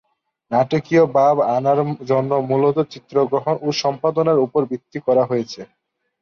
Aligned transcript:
নাটকীয় 0.51 1.03
ভাব 1.15 1.35
আনার 1.55 1.79
জন্য 2.09 2.31
মূলত 2.49 2.77
চিত্রগ্রহণ 2.93 3.55
ও 3.61 3.77
সম্পাদনার 3.81 4.43
উপর 4.45 4.61
নির্ভর 4.65 4.99
করা 5.07 5.23
হয়েছে। 5.25 5.61